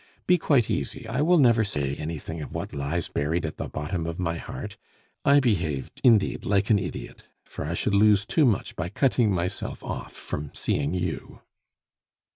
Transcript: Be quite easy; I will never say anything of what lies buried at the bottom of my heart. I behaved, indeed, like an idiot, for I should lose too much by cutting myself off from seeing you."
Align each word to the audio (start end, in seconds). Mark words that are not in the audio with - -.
Be 0.25 0.39
quite 0.39 0.67
easy; 0.71 1.07
I 1.07 1.21
will 1.21 1.37
never 1.37 1.63
say 1.63 1.95
anything 1.95 2.41
of 2.41 2.55
what 2.55 2.73
lies 2.73 3.07
buried 3.07 3.45
at 3.45 3.57
the 3.57 3.67
bottom 3.69 4.07
of 4.07 4.17
my 4.17 4.35
heart. 4.39 4.75
I 5.23 5.39
behaved, 5.39 6.01
indeed, 6.03 6.43
like 6.43 6.71
an 6.71 6.79
idiot, 6.79 7.25
for 7.45 7.65
I 7.65 7.75
should 7.75 7.93
lose 7.93 8.25
too 8.25 8.47
much 8.47 8.75
by 8.75 8.89
cutting 8.89 9.31
myself 9.31 9.83
off 9.83 10.13
from 10.13 10.49
seeing 10.55 10.95
you." 10.95 11.41